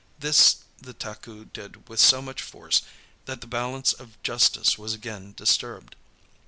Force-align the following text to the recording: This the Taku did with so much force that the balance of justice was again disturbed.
This 0.17 0.63
the 0.81 0.93
Taku 0.95 1.45
did 1.45 1.87
with 1.87 1.99
so 1.99 2.23
much 2.23 2.41
force 2.41 2.81
that 3.25 3.41
the 3.41 3.45
balance 3.45 3.93
of 3.93 4.17
justice 4.23 4.75
was 4.75 4.95
again 4.95 5.35
disturbed. 5.37 5.95